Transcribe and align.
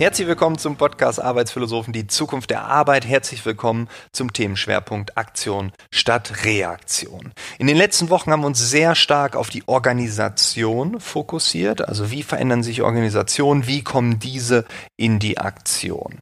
Herzlich 0.00 0.28
willkommen 0.28 0.58
zum 0.58 0.76
Podcast 0.76 1.20
Arbeitsphilosophen, 1.20 1.92
die 1.92 2.06
Zukunft 2.06 2.50
der 2.50 2.62
Arbeit. 2.62 3.04
Herzlich 3.04 3.44
willkommen 3.44 3.88
zum 4.12 4.32
Themenschwerpunkt 4.32 5.18
Aktion 5.18 5.72
statt 5.92 6.44
Reaktion. 6.44 7.32
In 7.58 7.66
den 7.66 7.76
letzten 7.76 8.08
Wochen 8.08 8.30
haben 8.30 8.42
wir 8.42 8.46
uns 8.46 8.60
sehr 8.60 8.94
stark 8.94 9.34
auf 9.34 9.50
die 9.50 9.66
Organisation 9.66 11.00
fokussiert. 11.00 11.88
Also 11.88 12.12
wie 12.12 12.22
verändern 12.22 12.62
sich 12.62 12.82
Organisationen? 12.82 13.66
Wie 13.66 13.82
kommen 13.82 14.20
diese 14.20 14.66
in 14.96 15.18
die 15.18 15.38
Aktion? 15.38 16.20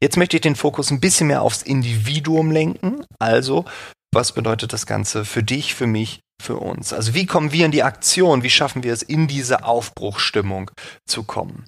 Jetzt 0.00 0.16
möchte 0.16 0.36
ich 0.36 0.42
den 0.42 0.54
Fokus 0.54 0.92
ein 0.92 1.00
bisschen 1.00 1.26
mehr 1.26 1.42
aufs 1.42 1.62
Individuum 1.62 2.52
lenken. 2.52 3.04
Also, 3.18 3.64
was 4.14 4.30
bedeutet 4.30 4.72
das 4.72 4.86
Ganze 4.86 5.24
für 5.24 5.42
dich, 5.42 5.74
für 5.74 5.88
mich, 5.88 6.20
für 6.40 6.58
uns? 6.58 6.92
Also, 6.92 7.12
wie 7.14 7.26
kommen 7.26 7.50
wir 7.50 7.66
in 7.66 7.72
die 7.72 7.82
Aktion? 7.82 8.44
Wie 8.44 8.50
schaffen 8.50 8.84
wir 8.84 8.92
es, 8.92 9.02
in 9.02 9.26
diese 9.26 9.64
Aufbruchstimmung 9.64 10.70
zu 11.06 11.24
kommen? 11.24 11.64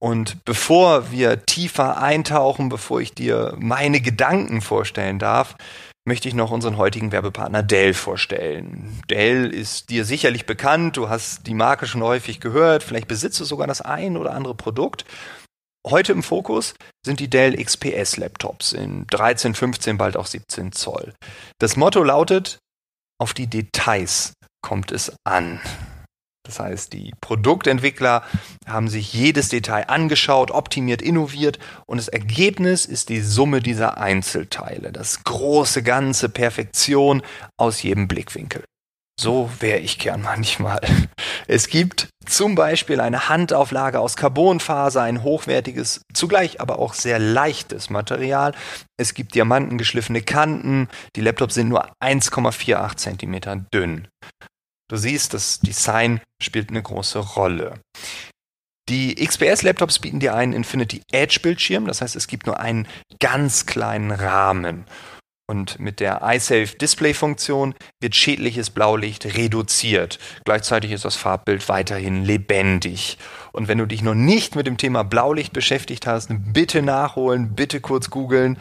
Und 0.00 0.44
bevor 0.44 1.10
wir 1.10 1.44
tiefer 1.44 2.00
eintauchen, 2.00 2.68
bevor 2.68 3.00
ich 3.00 3.14
dir 3.14 3.54
meine 3.58 4.00
Gedanken 4.00 4.60
vorstellen 4.60 5.18
darf, 5.18 5.56
möchte 6.06 6.28
ich 6.28 6.34
noch 6.34 6.50
unseren 6.50 6.76
heutigen 6.76 7.12
Werbepartner 7.12 7.62
Dell 7.62 7.94
vorstellen. 7.94 9.02
Dell 9.10 9.52
ist 9.52 9.90
dir 9.90 10.04
sicherlich 10.04 10.46
bekannt, 10.46 10.96
du 10.96 11.08
hast 11.08 11.46
die 11.46 11.54
Marke 11.54 11.86
schon 11.86 12.02
häufig 12.02 12.40
gehört, 12.40 12.82
vielleicht 12.82 13.08
besitzt 13.08 13.38
du 13.40 13.44
sogar 13.44 13.66
das 13.66 13.80
ein 13.80 14.16
oder 14.16 14.32
andere 14.32 14.54
Produkt. 14.54 15.04
Heute 15.86 16.12
im 16.12 16.22
Fokus 16.22 16.74
sind 17.04 17.20
die 17.20 17.28
Dell 17.28 17.62
XPS 17.62 18.16
Laptops 18.16 18.72
in 18.72 19.06
13, 19.08 19.54
15, 19.54 19.98
bald 19.98 20.16
auch 20.16 20.26
17 20.26 20.72
Zoll. 20.72 21.14
Das 21.58 21.76
Motto 21.76 22.02
lautet, 22.02 22.58
auf 23.20 23.34
die 23.34 23.46
Details 23.46 24.32
kommt 24.62 24.92
es 24.92 25.12
an. 25.24 25.60
Das 26.48 26.60
heißt, 26.60 26.94
die 26.94 27.12
Produktentwickler 27.20 28.22
haben 28.66 28.88
sich 28.88 29.12
jedes 29.12 29.50
Detail 29.50 29.90
angeschaut, 29.90 30.50
optimiert, 30.50 31.02
innoviert 31.02 31.58
und 31.84 31.98
das 31.98 32.08
Ergebnis 32.08 32.86
ist 32.86 33.10
die 33.10 33.20
Summe 33.20 33.60
dieser 33.60 33.98
Einzelteile, 33.98 34.90
das 34.90 35.24
große 35.24 35.82
Ganze, 35.82 36.30
Perfektion 36.30 37.22
aus 37.58 37.82
jedem 37.82 38.08
Blickwinkel. 38.08 38.64
So 39.20 39.50
wäre 39.60 39.80
ich 39.80 39.98
gern 39.98 40.22
manchmal. 40.22 40.80
Es 41.48 41.68
gibt 41.68 42.08
zum 42.24 42.54
Beispiel 42.54 43.00
eine 43.00 43.28
Handauflage 43.28 44.00
aus 44.00 44.16
Carbonfaser, 44.16 45.02
ein 45.02 45.22
hochwertiges, 45.22 46.00
zugleich 46.14 46.62
aber 46.62 46.78
auch 46.78 46.94
sehr 46.94 47.18
leichtes 47.18 47.90
Material. 47.90 48.54
Es 48.96 49.12
gibt 49.12 49.34
diamantengeschliffene 49.34 50.22
Kanten. 50.22 50.88
Die 51.14 51.20
Laptops 51.20 51.54
sind 51.54 51.68
nur 51.68 51.90
1,48 52.02 52.96
Zentimeter 52.96 53.56
dünn. 53.74 54.08
Du 54.88 54.96
siehst, 54.96 55.34
das 55.34 55.60
Design 55.60 56.20
spielt 56.42 56.70
eine 56.70 56.82
große 56.82 57.18
Rolle. 57.18 57.80
Die 58.88 59.14
XPS-Laptops 59.16 59.98
bieten 59.98 60.18
dir 60.18 60.34
einen 60.34 60.54
Infinity 60.54 61.02
Edge-Bildschirm, 61.12 61.86
das 61.86 62.00
heißt, 62.00 62.16
es 62.16 62.26
gibt 62.26 62.46
nur 62.46 62.58
einen 62.58 62.88
ganz 63.20 63.66
kleinen 63.66 64.10
Rahmen. 64.10 64.86
Und 65.50 65.78
mit 65.80 66.00
der 66.00 66.20
iSafe 66.22 66.76
Display-Funktion 66.76 67.74
wird 68.00 68.14
schädliches 68.14 68.68
Blaulicht 68.68 69.24
reduziert. 69.24 70.18
Gleichzeitig 70.44 70.92
ist 70.92 71.06
das 71.06 71.16
Farbbild 71.16 71.68
weiterhin 71.70 72.24
lebendig. 72.24 73.16
Und 73.52 73.66
wenn 73.66 73.78
du 73.78 73.86
dich 73.86 74.02
noch 74.02 74.14
nicht 74.14 74.56
mit 74.56 74.66
dem 74.66 74.76
Thema 74.76 75.04
Blaulicht 75.04 75.54
beschäftigt 75.54 76.06
hast, 76.06 76.28
bitte 76.30 76.82
nachholen, 76.82 77.54
bitte 77.54 77.80
kurz 77.80 78.10
googeln. 78.10 78.58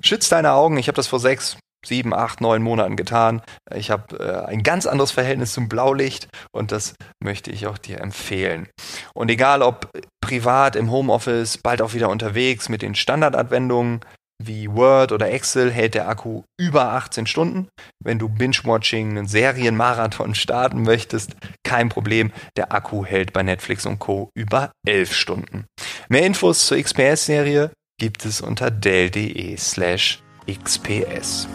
Schütz 0.00 0.28
deine 0.28 0.52
Augen. 0.52 0.78
Ich 0.78 0.88
habe 0.88 0.96
das 0.96 1.06
vor 1.06 1.20
sechs, 1.20 1.56
sieben, 1.84 2.14
acht, 2.14 2.40
neun 2.40 2.62
Monaten 2.62 2.96
getan. 2.96 3.42
Ich 3.74 3.90
habe 3.90 4.18
äh, 4.18 4.50
ein 4.50 4.62
ganz 4.62 4.86
anderes 4.86 5.10
Verhältnis 5.10 5.52
zum 5.52 5.68
Blaulicht 5.68 6.28
und 6.52 6.72
das 6.72 6.94
möchte 7.22 7.50
ich 7.50 7.66
auch 7.66 7.78
dir 7.78 8.00
empfehlen. 8.00 8.68
Und 9.14 9.30
egal 9.30 9.62
ob 9.62 9.90
privat 10.20 10.76
im 10.76 10.90
Homeoffice, 10.90 11.58
bald 11.58 11.82
auch 11.82 11.94
wieder 11.94 12.08
unterwegs 12.08 12.68
mit 12.68 12.82
den 12.82 12.94
Standardanwendungen 12.94 14.00
wie 14.46 14.70
Word 14.70 15.12
oder 15.12 15.30
Excel 15.30 15.70
hält 15.70 15.94
der 15.94 16.08
Akku 16.08 16.42
über 16.58 16.92
18 16.92 17.26
Stunden. 17.26 17.68
Wenn 18.02 18.18
du 18.18 18.28
Binge-Watching, 18.28 19.10
einen 19.10 19.26
Serienmarathon 19.26 20.34
starten 20.34 20.82
möchtest, 20.82 21.36
kein 21.64 21.88
Problem. 21.88 22.32
Der 22.56 22.72
Akku 22.72 23.04
hält 23.04 23.32
bei 23.32 23.42
Netflix 23.42 23.86
und 23.86 23.98
Co. 23.98 24.30
über 24.34 24.72
11 24.86 25.14
Stunden. 25.14 25.66
Mehr 26.08 26.26
Infos 26.26 26.66
zur 26.66 26.78
XPS-Serie 26.78 27.70
gibt 27.98 28.24
es 28.24 28.40
unter 28.40 28.70
dell.de 28.70 29.56
slash 29.56 30.22
XPS. 30.46 31.46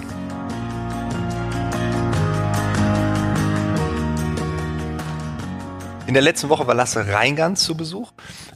In 6.07 6.13
der 6.13 6.23
letzten 6.23 6.47
Woche 6.47 6.66
war 6.66 6.73
Lasse 6.73 7.06
Reingans 7.06 7.66
zu 7.66 7.75
Besuch 7.75 8.13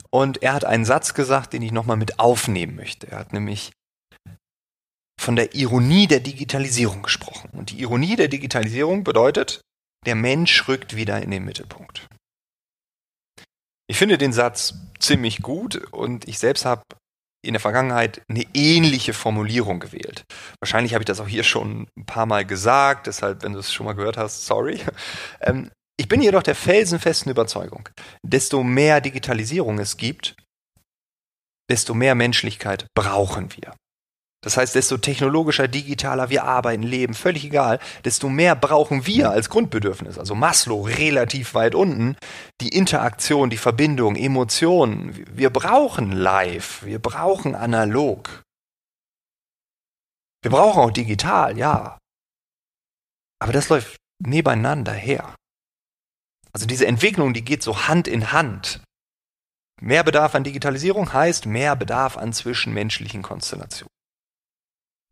und 0.10 0.42
er 0.42 0.54
hat 0.54 0.64
einen 0.64 0.86
Satz 0.86 1.14
gesagt, 1.14 1.52
den 1.52 1.62
ich 1.62 1.74
nochmal 1.74 1.98
mit 1.98 2.18
aufnehmen 2.18 2.78
möchte. 2.78 3.12
Er 3.12 3.20
hat 3.20 3.34
nämlich 3.34 3.74
von 5.20 5.36
der 5.36 5.54
Ironie 5.54 6.08
der 6.08 6.22
Digitalisierung 6.22 7.04
gesprochen. 7.04 7.50
Und 7.52 7.72
die 7.72 7.82
Ironie 7.82 8.16
der 8.16 8.30
Digitalisierung 8.30 9.04
bedeutet, 9.04 9.62
der 10.06 10.16
Mensch 10.16 10.68
rückt 10.70 10.96
wieder 10.96 11.22
in 11.22 11.30
den 11.30 11.44
Mittelpunkt. 11.44 12.08
Ich 13.88 13.98
finde 13.98 14.18
den 14.18 14.32
Satz 14.32 14.74
ziemlich 15.00 15.42
gut 15.42 15.76
und 15.92 16.30
ich 16.30 16.40
selbst 16.40 16.64
habe 16.64 16.84
in 17.46 17.54
der 17.54 17.60
Vergangenheit 17.60 18.22
eine 18.30 18.46
ähnliche 18.54 19.14
Formulierung 19.14 19.82
gewählt. 19.82 20.24
Wahrscheinlich 20.62 20.94
habe 20.94 21.02
ich 21.02 21.08
das 21.08 21.20
auch 21.20 21.28
hier 21.28 21.44
schon 21.44 21.90
ein 21.98 22.06
paar 22.06 22.26
Mal 22.26 22.46
gesagt, 22.46 23.08
deshalb, 23.08 23.44
wenn 23.44 23.52
du 23.52 23.60
es 23.60 23.74
schon 23.74 23.86
mal 23.86 23.94
gehört 23.94 24.16
hast, 24.16 24.46
sorry. 24.46 24.80
Ähm, 25.42 25.70
ich 25.98 26.08
bin 26.08 26.22
jedoch 26.22 26.44
der 26.44 26.56
felsenfesten 26.56 27.32
Überzeugung, 27.32 27.88
desto 28.24 28.64
mehr 28.64 29.02
Digitalisierung 29.02 29.80
es 29.80 29.98
gibt, 29.98 30.36
desto 31.70 31.94
mehr 31.94 32.16
Menschlichkeit 32.16 32.88
brauchen 32.96 33.56
wir. 33.56 33.74
Das 34.44 34.58
heißt, 34.58 34.74
desto 34.74 34.98
technologischer, 34.98 35.68
digitaler 35.68 36.32
wir 36.32 36.44
arbeiten, 36.44 36.82
leben, 36.82 37.14
völlig 37.14 37.46
egal, 37.46 37.80
desto 38.06 38.28
mehr 38.28 38.56
brauchen 38.56 39.06
wir 39.06 39.30
als 39.30 39.50
Grundbedürfnis. 39.50 40.18
Also 40.18 40.34
Maslow 40.34 40.82
relativ 40.82 41.54
weit 41.54 41.76
unten, 41.76 42.18
die 42.60 42.70
Interaktion, 42.70 43.52
die 43.52 43.58
Verbindung, 43.58 44.16
Emotionen. 44.16 45.24
Wir 45.32 45.52
brauchen 45.52 46.12
live, 46.12 46.84
wir 46.84 46.98
brauchen 46.98 47.54
analog. 47.54 48.42
Wir 50.42 50.50
brauchen 50.50 50.80
auch 50.80 50.92
digital, 50.92 51.56
ja. 51.56 52.00
Aber 53.40 53.54
das 53.54 53.70
läuft 53.70 53.98
nebeneinander 54.20 54.94
her. 54.94 55.36
Also 56.54 56.66
diese 56.66 56.88
Entwicklung, 56.88 57.34
die 57.34 57.44
geht 57.44 57.64
so 57.64 57.88
Hand 57.88 58.08
in 58.08 58.32
Hand. 58.32 58.82
Mehr 59.82 60.04
Bedarf 60.04 60.36
an 60.36 60.44
Digitalisierung 60.44 61.12
heißt 61.12 61.46
mehr 61.46 61.76
Bedarf 61.76 62.18
an 62.18 62.34
zwischenmenschlichen 62.34 63.24
Konstellationen. 63.24 63.90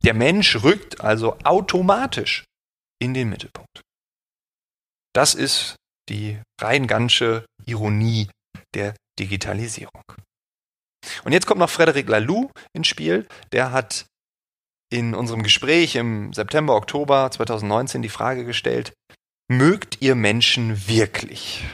Der 0.04 0.14
Mensch 0.14 0.64
rückt 0.64 1.02
also 1.02 1.38
automatisch 1.44 2.46
in 3.02 3.14
den 3.14 3.30
Mittelpunkt. 3.30 3.82
Das 5.14 5.34
ist 5.34 5.76
die 6.10 6.40
rein 6.62 6.88
ganze 6.88 7.46
Ironie 7.66 8.30
der 8.74 8.96
Digitalisierung. 9.18 10.04
Und 11.24 11.32
jetzt 11.32 11.46
kommt 11.46 11.60
noch 11.60 11.70
Frederic 11.70 12.08
Laloux 12.08 12.52
ins 12.74 12.88
Spiel. 12.88 13.28
Der 13.52 13.72
hat 13.72 14.06
in 14.92 15.14
unserem 15.14 15.44
Gespräch 15.44 15.96
im 15.96 16.34
September, 16.34 16.76
Oktober 16.76 17.30
2019 17.32 18.02
die 18.02 18.10
Frage 18.10 18.46
gestellt, 18.46 18.94
mögt 19.50 20.02
ihr 20.02 20.16
Menschen 20.16 20.88
wirklich? 20.88 21.66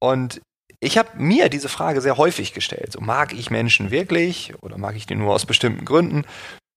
Und 0.00 0.40
ich 0.80 0.98
habe 0.98 1.10
mir 1.16 1.48
diese 1.48 1.68
Frage 1.68 2.00
sehr 2.00 2.16
häufig 2.16 2.52
gestellt. 2.52 2.92
So, 2.92 3.00
mag 3.00 3.32
ich 3.32 3.50
Menschen 3.50 3.90
wirklich 3.90 4.54
oder 4.62 4.78
mag 4.78 4.96
ich 4.96 5.06
die 5.06 5.14
nur 5.14 5.34
aus 5.34 5.46
bestimmten 5.46 5.84
Gründen? 5.84 6.24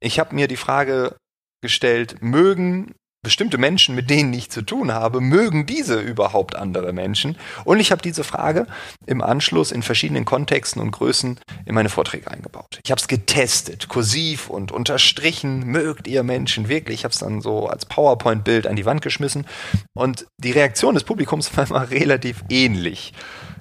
Ich 0.02 0.20
habe 0.20 0.36
mir 0.36 0.48
die 0.48 0.58
Frage 0.58 1.16
gestellt, 1.62 2.22
mögen 2.22 2.94
bestimmte 3.28 3.58
Menschen, 3.58 3.94
mit 3.94 4.10
denen 4.10 4.32
ich 4.32 4.50
zu 4.50 4.62
tun 4.62 4.94
habe, 4.94 5.20
mögen 5.20 5.66
diese 5.66 6.00
überhaupt 6.00 6.56
andere 6.56 6.94
Menschen? 6.94 7.36
Und 7.66 7.82
ich 7.82 7.92
habe 7.92 8.02
diese 8.02 8.24
Frage 8.24 8.68
im 9.06 9.22
Anschluss 9.22 9.74
in 9.74 9.84
verschiedenen 9.84 10.24
Kontexten 10.24 10.82
und 10.82 10.92
Größen 10.92 11.38
in 11.66 11.76
meine 11.76 11.90
Vorträge 11.90 12.32
eingebaut. 12.32 12.80
Ich 12.86 12.90
habe 12.90 13.02
es 13.02 13.10
getestet, 13.10 13.90
kursiv 13.90 14.50
und 14.50 14.72
unterstrichen, 14.72 15.66
mögt 15.66 16.08
ihr 16.08 16.24
Menschen 16.24 16.70
wirklich? 16.70 17.00
Ich 17.00 17.04
habe 17.04 17.12
es 17.12 17.20
dann 17.20 17.42
so 17.42 17.68
als 17.68 17.86
PowerPoint-Bild 17.86 18.66
an 18.66 18.78
die 18.78 18.86
Wand 18.86 19.02
geschmissen 19.02 19.46
und 19.94 20.26
die 20.38 20.52
Reaktion 20.52 20.94
des 20.94 21.04
Publikums 21.04 21.58
war 21.58 21.68
immer 21.68 21.92
relativ 21.92 22.46
ähnlich. 22.48 23.12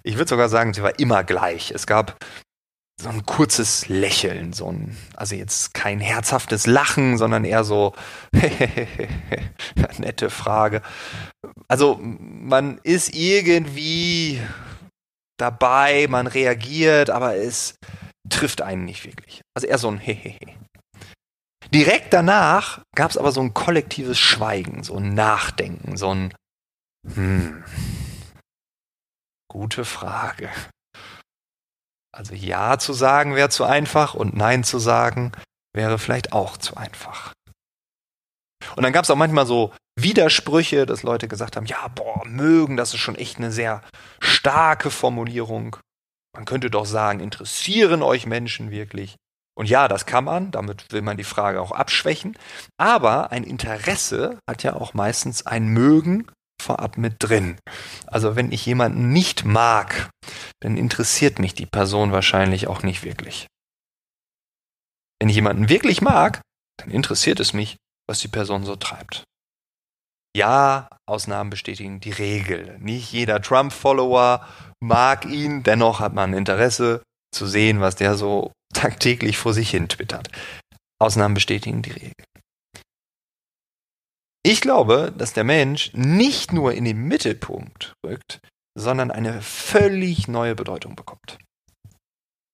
Ich 0.04 0.16
würde 0.16 0.28
sogar 0.28 0.48
sagen, 0.48 0.74
sie 0.74 0.84
war 0.84 0.96
immer 1.00 1.24
gleich. 1.24 1.72
Es 1.72 1.88
gab 1.88 2.16
so 3.00 3.10
ein 3.10 3.26
kurzes 3.26 3.88
Lächeln, 3.88 4.52
so 4.52 4.72
ein, 4.72 4.96
also 5.14 5.34
jetzt 5.34 5.75
kein 5.75 6.00
herzhaftes 6.00 6.66
Lachen, 6.66 7.19
sondern 7.19 7.44
eher 7.44 7.62
so, 7.62 7.94
nette 9.98 10.31
Frage. 10.31 10.82
Also 11.69 11.98
man 12.00 12.78
ist 12.82 13.14
irgendwie 13.14 14.40
dabei, 15.38 16.06
man 16.08 16.26
reagiert, 16.26 17.10
aber 17.10 17.37
es 17.37 17.75
trifft 18.31 18.62
einen 18.62 18.84
nicht 18.87 19.04
wirklich. 19.04 19.42
Also 19.54 19.66
eher 19.66 19.78
so 19.78 19.88
ein 19.88 19.99
Hehehe. 19.99 20.56
Direkt 21.75 22.12
danach 22.12 22.82
gab 22.94 23.10
es 23.10 23.19
aber 23.19 23.32
so 23.32 23.40
ein 23.40 23.52
kollektives 23.52 24.19
Schweigen, 24.19 24.82
so 24.84 24.96
ein 24.96 25.14
Nachdenken, 25.14 25.96
so 25.96 26.14
ein 26.14 26.32
Hm. 27.14 27.62
Gute 29.49 29.84
Frage. 29.84 30.50
Also 32.16 32.34
Ja 32.34 32.78
zu 32.78 32.94
sagen 32.94 33.34
wäre 33.34 33.50
zu 33.50 33.64
einfach 33.64 34.14
und 34.14 34.34
Nein 34.34 34.64
zu 34.64 34.78
sagen 34.78 35.32
wäre 35.74 35.98
vielleicht 35.98 36.32
auch 36.32 36.56
zu 36.56 36.76
einfach. 36.76 37.34
Und 38.74 38.82
dann 38.82 38.92
gab 38.92 39.04
es 39.04 39.10
auch 39.10 39.16
manchmal 39.16 39.46
so 39.46 39.74
Widersprüche, 40.00 40.86
dass 40.86 41.02
Leute 41.02 41.28
gesagt 41.28 41.56
haben, 41.56 41.66
ja, 41.66 41.88
boah, 41.88 42.26
mögen, 42.26 42.78
das 42.78 42.94
ist 42.94 43.00
schon 43.00 43.16
echt 43.16 43.36
eine 43.36 43.52
sehr 43.52 43.82
starke 44.20 44.90
Formulierung. 44.90 45.76
Man 46.34 46.46
könnte 46.46 46.70
doch 46.70 46.86
sagen, 46.86 47.20
interessieren 47.20 48.02
euch 48.02 48.26
Menschen 48.26 48.70
wirklich? 48.70 49.16
Und 49.54 49.68
ja, 49.68 49.86
das 49.86 50.06
kann 50.06 50.24
man, 50.24 50.50
damit 50.50 50.92
will 50.92 51.02
man 51.02 51.16
die 51.16 51.24
Frage 51.24 51.60
auch 51.60 51.72
abschwächen. 51.72 52.36
Aber 52.78 53.30
ein 53.30 53.44
Interesse 53.44 54.38
hat 54.48 54.62
ja 54.62 54.74
auch 54.74 54.94
meistens 54.94 55.46
ein 55.46 55.68
Mögen 55.68 56.26
vorab 56.61 56.99
mit 56.99 57.17
drin. 57.19 57.58
Also 58.06 58.37
wenn 58.37 58.53
ich 58.53 58.67
jemanden 58.67 59.12
nicht 59.12 59.44
mag, 59.44 60.11
dann 60.61 60.76
interessiert 60.76 61.38
mich 61.38 61.55
die 61.55 61.67
Person 61.67 62.12
wahrscheinlich 62.12 62.67
auch 62.67 62.82
nicht 62.82 63.05
wirklich. 63.05 63.47
Wenn 65.20 65.29
ich 65.29 65.37
jemanden 65.37 65.69
wirklich 65.69 66.00
mag, 66.03 66.41
dann 66.79 66.91
interessiert 66.91 67.41
es 67.41 67.53
mich, 67.53 67.76
was 68.08 68.20
die 68.20 68.29
Person 68.29 68.64
so 68.64 68.76
treibt. 68.76 69.25
Ja, 70.37 70.88
Ausnahmen 71.08 71.49
bestätigen 71.49 72.00
die 72.00 72.11
Regel. 72.11 72.76
Nicht 72.79 73.11
jeder 73.11 73.41
Trump-Follower 73.41 74.47
mag 74.81 75.25
ihn, 75.25 75.62
dennoch 75.62 76.00
hat 76.00 76.12
man 76.12 76.35
Interesse 76.35 77.02
zu 77.32 77.47
sehen, 77.47 77.81
was 77.81 77.97
der 77.97 78.17
so 78.17 78.52
tagtäglich 78.75 79.38
vor 79.38 79.55
sich 79.55 79.70
hin 79.70 79.88
twittert. 79.88 80.29
Ausnahmen 80.99 81.35
bestätigen 81.35 81.81
die 81.81 81.93
Regel. 81.93 82.12
Ich 84.48 84.60
glaube, 84.60 85.12
dass 85.19 85.32
der 85.32 85.43
Mensch 85.43 85.90
nicht 85.93 86.52
nur 86.52 86.72
in 86.72 86.84
den 86.84 87.08
Mittelpunkt 87.08 87.94
rückt, 88.06 88.38
sondern 88.78 89.10
eine 89.10 89.43
völlig 89.43 90.28
neue 90.28 90.54
Bedeutung 90.54 90.94
bekommt. 90.94 91.38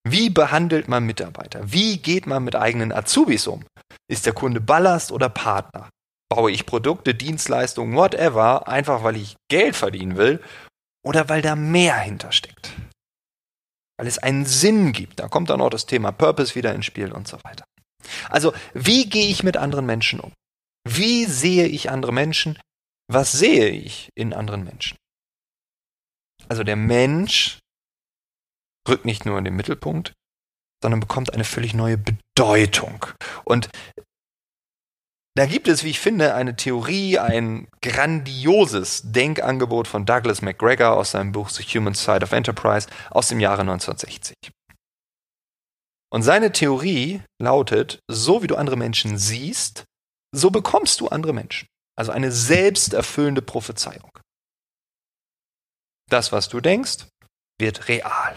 Wie 0.08 0.30
behandelt 0.30 0.88
man 0.88 1.04
Mitarbeiter? 1.04 1.70
Wie 1.70 1.98
geht 1.98 2.26
man 2.26 2.44
mit 2.44 2.56
eigenen 2.56 2.92
Azubis 2.92 3.46
um? 3.46 3.66
Ist 4.10 4.24
der 4.24 4.32
Kunde 4.32 4.62
Ballast 4.62 5.12
oder 5.12 5.28
Partner? 5.28 5.90
Baue 6.30 6.50
ich 6.50 6.64
Produkte, 6.64 7.14
Dienstleistungen, 7.14 7.94
whatever, 7.94 8.68
einfach 8.68 9.04
weil 9.04 9.16
ich 9.16 9.36
Geld 9.50 9.76
verdienen 9.76 10.16
will 10.16 10.42
oder 11.04 11.28
weil 11.28 11.42
da 11.42 11.56
mehr 11.56 11.98
hintersteckt? 11.98 12.72
Weil 13.98 14.06
es 14.06 14.16
einen 14.16 14.46
Sinn 14.46 14.92
gibt. 14.92 15.20
Da 15.20 15.28
kommt 15.28 15.50
dann 15.50 15.60
auch 15.60 15.68
das 15.68 15.84
Thema 15.84 16.10
Purpose 16.10 16.54
wieder 16.54 16.74
ins 16.74 16.86
Spiel 16.86 17.12
und 17.12 17.28
so 17.28 17.36
weiter. 17.44 17.66
Also, 18.30 18.54
wie 18.72 19.10
gehe 19.10 19.28
ich 19.28 19.42
mit 19.42 19.58
anderen 19.58 19.84
Menschen 19.84 20.20
um? 20.20 20.32
Wie 20.84 21.24
sehe 21.26 21.66
ich 21.66 21.90
andere 21.90 22.12
Menschen? 22.12 22.58
Was 23.08 23.32
sehe 23.32 23.68
ich 23.68 24.10
in 24.14 24.32
anderen 24.32 24.64
Menschen? 24.64 24.96
Also 26.48 26.64
der 26.64 26.76
Mensch 26.76 27.58
rückt 28.88 29.04
nicht 29.04 29.24
nur 29.24 29.38
in 29.38 29.44
den 29.44 29.54
Mittelpunkt, 29.54 30.12
sondern 30.82 31.00
bekommt 31.00 31.32
eine 31.32 31.44
völlig 31.44 31.74
neue 31.74 31.98
Bedeutung. 31.98 33.06
Und 33.44 33.68
da 35.34 35.46
gibt 35.46 35.68
es, 35.68 35.82
wie 35.82 35.90
ich 35.90 36.00
finde, 36.00 36.34
eine 36.34 36.56
Theorie, 36.56 37.18
ein 37.18 37.68
grandioses 37.80 39.00
Denkangebot 39.04 39.88
von 39.88 40.04
Douglas 40.04 40.42
McGregor 40.42 40.96
aus 40.96 41.12
seinem 41.12 41.32
Buch 41.32 41.48
The 41.48 41.62
Human 41.62 41.94
Side 41.94 42.22
of 42.22 42.32
Enterprise 42.32 42.88
aus 43.10 43.28
dem 43.28 43.40
Jahre 43.40 43.62
1960. 43.62 44.34
Und 46.12 46.22
seine 46.22 46.52
Theorie 46.52 47.22
lautet, 47.40 48.00
so 48.10 48.42
wie 48.42 48.46
du 48.46 48.56
andere 48.56 48.76
Menschen 48.76 49.16
siehst, 49.16 49.84
so 50.34 50.50
bekommst 50.50 51.00
du 51.00 51.08
andere 51.08 51.32
Menschen. 51.32 51.68
Also 51.96 52.12
eine 52.12 52.32
selbsterfüllende 52.32 53.42
Prophezeiung. 53.42 54.10
Das, 56.08 56.32
was 56.32 56.48
du 56.48 56.60
denkst, 56.60 57.06
wird 57.60 57.88
real. 57.88 58.34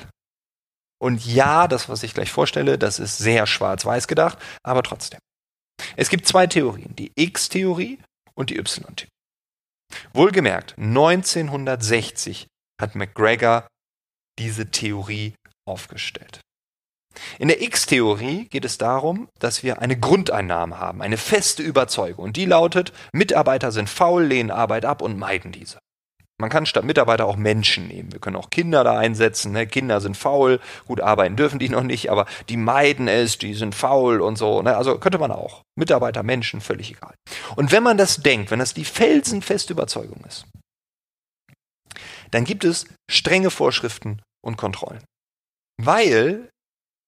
Und 1.02 1.26
ja, 1.26 1.68
das, 1.68 1.90
was 1.90 2.04
ich 2.04 2.14
gleich 2.14 2.32
vorstelle, 2.32 2.78
das 2.78 3.00
ist 3.00 3.18
sehr 3.18 3.48
schwarz-weiß 3.48 4.08
gedacht, 4.08 4.40
aber 4.64 4.84
trotzdem. 4.84 5.20
Es 5.96 6.10
gibt 6.10 6.28
zwei 6.28 6.48
Theorien, 6.48 6.96
die 6.96 7.12
X-Theorie 7.16 8.00
und 8.34 8.50
die 8.50 8.58
Y-Theorie. 8.58 9.10
Wohlgemerkt, 10.14 10.78
1960 10.78 12.48
hat 12.82 12.96
McGregor 12.96 13.68
diese 14.40 14.72
Theorie 14.72 15.36
aufgestellt. 15.68 16.42
In 17.40 17.48
der 17.48 17.62
X-Theorie 17.62 18.48
geht 18.50 18.66
es 18.66 18.78
darum, 18.78 19.28
dass 19.40 19.64
wir 19.64 19.82
eine 19.82 19.98
Grundeinnahme 19.98 20.80
haben, 20.80 21.02
eine 21.02 21.18
feste 21.18 21.64
Überzeugung. 21.64 22.26
Und 22.26 22.38
die 22.38 22.46
lautet, 22.46 22.94
Mitarbeiter 23.14 23.72
sind 23.72 23.90
faul, 23.90 24.24
lehnen 24.24 24.52
Arbeit 24.52 24.86
ab 24.86 25.02
und 25.02 25.18
meiden 25.18 25.52
diese. 25.52 25.80
Man 26.38 26.50
kann 26.50 26.66
statt 26.66 26.84
Mitarbeiter 26.84 27.26
auch 27.26 27.38
Menschen 27.38 27.88
nehmen. 27.88 28.12
Wir 28.12 28.20
können 28.20 28.36
auch 28.36 28.50
Kinder 28.50 28.84
da 28.84 28.98
einsetzen. 28.98 29.54
Ne? 29.54 29.68
Kinder 29.68 30.02
sind 30.02 30.18
faul. 30.18 30.60
Gut, 30.86 31.00
arbeiten 31.00 31.38
dürfen 31.38 31.60
die 31.60 31.70
noch 31.70 31.84
nicht, 31.84 32.12
aber 32.12 32.26
die 32.50 32.58
meiden 32.58 33.08
es, 33.08 33.38
die 33.38 33.54
sind 33.54 33.74
faul 33.74 34.20
und 34.20 34.38
so. 34.38 34.62
Ne? 34.62 34.76
Also 34.76 34.98
könnte 34.98 35.18
man 35.18 35.32
auch. 35.32 35.62
Mitarbeiter, 35.78 36.24
Menschen, 36.24 36.60
völlig 36.60 36.92
egal. 36.92 37.16
Und 37.56 37.72
wenn 37.72 37.84
man 37.84 37.98
das 37.98 38.18
denkt, 38.18 38.52
wenn 38.52 38.60
das 38.60 38.74
die 38.74 38.84
felsenfeste 38.84 39.72
Überzeugung 39.72 40.26
ist, 40.28 40.46
dann 42.32 42.44
gibt 42.44 42.66
es 42.66 42.86
strenge 43.10 43.50
Vorschriften 43.50 44.22
und 44.44 44.58
Kontrollen. 44.58 45.04
Weil 45.82 46.50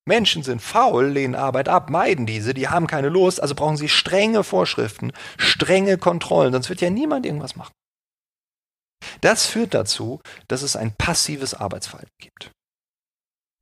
Menschen 0.08 0.42
sind 0.42 0.62
faul, 0.62 1.06
lehnen 1.06 1.36
Arbeit 1.36 1.70
ab, 1.70 1.90
meiden 1.90 2.26
diese, 2.26 2.54
die 2.54 2.70
haben 2.70 2.88
keine 2.88 3.10
Lust, 3.10 3.42
also 3.42 3.54
brauchen 3.56 3.78
sie 3.78 3.90
strenge 3.90 4.44
Vorschriften, 4.44 5.12
strenge 5.38 5.98
Kontrollen, 5.98 6.54
sonst 6.54 6.70
wird 6.70 6.82
ja 6.82 6.90
niemand 6.90 7.26
irgendwas 7.26 7.56
machen. 7.56 7.74
Das 9.22 9.46
führt 9.46 9.74
dazu, 9.74 10.22
dass 10.48 10.62
es 10.62 10.76
ein 10.76 10.94
passives 10.96 11.54
Arbeitsverhalten 11.54 12.16
gibt. 12.20 12.52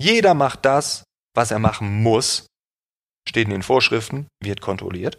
Jeder 0.01 0.33
macht 0.33 0.65
das, 0.65 1.03
was 1.35 1.51
er 1.51 1.59
machen 1.59 2.03
muss, 2.03 2.45
steht 3.27 3.45
in 3.45 3.51
den 3.51 3.63
Vorschriften, 3.63 4.27
wird 4.41 4.61
kontrolliert. 4.61 5.17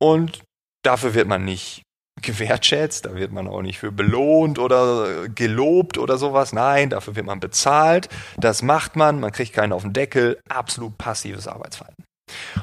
Und 0.00 0.42
dafür 0.84 1.14
wird 1.14 1.28
man 1.28 1.44
nicht 1.44 1.82
gewertschätzt, 2.24 3.06
da 3.06 3.14
wird 3.14 3.32
man 3.32 3.48
auch 3.48 3.62
nicht 3.62 3.78
für 3.78 3.92
belohnt 3.92 4.58
oder 4.58 5.28
gelobt 5.28 5.98
oder 5.98 6.18
sowas. 6.18 6.52
Nein, 6.52 6.90
dafür 6.90 7.16
wird 7.16 7.26
man 7.26 7.40
bezahlt. 7.40 8.08
Das 8.36 8.62
macht 8.62 8.96
man, 8.96 9.20
man 9.20 9.32
kriegt 9.32 9.52
keinen 9.52 9.72
auf 9.72 9.82
den 9.82 9.92
Deckel. 9.92 10.40
Absolut 10.48 10.98
passives 10.98 11.46
Arbeitsverhalten. 11.46 12.04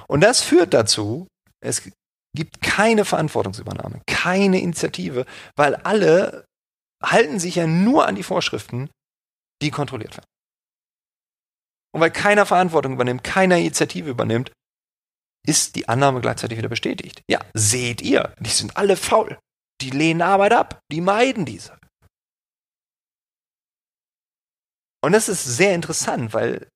Und 0.07 0.21
das 0.21 0.41
führt 0.41 0.73
dazu, 0.73 1.27
es 1.63 1.89
gibt 2.35 2.61
keine 2.61 3.05
Verantwortungsübernahme, 3.05 4.01
keine 4.07 4.61
Initiative, 4.61 5.25
weil 5.56 5.75
alle 5.75 6.45
halten 7.03 7.39
sich 7.39 7.56
ja 7.56 7.68
nur 7.68 8.07
an 8.07 8.15
die 8.15 8.23
Vorschriften, 8.23 8.89
die 9.61 9.71
kontrolliert 9.71 10.18
werden. 10.18 10.25
Und 11.94 12.01
weil 12.01 12.11
keiner 12.11 12.45
Verantwortung 12.45 12.94
übernimmt, 12.94 13.23
keiner 13.23 13.57
Initiative 13.57 14.09
übernimmt, 14.09 14.51
ist 15.45 15.75
die 15.75 15.89
Annahme 15.89 16.21
gleichzeitig 16.21 16.57
wieder 16.57 16.69
bestätigt. 16.69 17.21
Ja, 17.30 17.39
seht 17.53 18.01
ihr, 18.01 18.33
die 18.39 18.49
sind 18.49 18.77
alle 18.77 18.95
faul. 18.95 19.37
Die 19.81 19.90
lehnen 19.90 20.21
Arbeit 20.21 20.54
ab, 20.54 20.81
die 20.92 21.02
meiden 21.02 21.45
diese. 21.45 21.78
Und 25.04 25.14
das 25.14 25.30
ist 25.30 25.44
sehr 25.44 25.73
interessant, 25.73 26.33
weil 26.33 26.68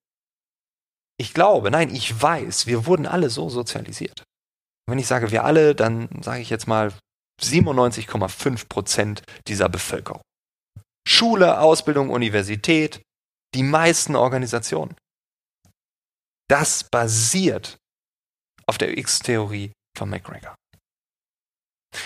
ich 1.18 1.32
glaube, 1.32 1.70
nein, 1.70 1.94
ich 1.94 2.20
weiß, 2.20 2.66
wir 2.66 2.86
wurden 2.86 3.06
alle 3.06 3.30
so 3.30 3.48
sozialisiert. 3.48 4.24
Wenn 4.88 4.98
ich 4.98 5.06
sage 5.06 5.30
wir 5.30 5.44
alle, 5.44 5.74
dann 5.74 6.08
sage 6.22 6.42
ich 6.42 6.50
jetzt 6.50 6.66
mal 6.66 6.92
97,5 7.42 8.68
Prozent 8.68 9.22
dieser 9.46 9.68
Bevölkerung. 9.68 10.22
Schule, 11.08 11.60
Ausbildung, 11.60 12.10
Universität, 12.10 13.00
die 13.54 13.62
meisten 13.62 14.16
Organisationen. 14.16 14.96
Das 16.48 16.84
basiert 16.84 17.76
auf 18.66 18.78
der 18.78 18.96
X-Theorie 18.98 19.72
von 19.96 20.10
McGregor. 20.10 20.54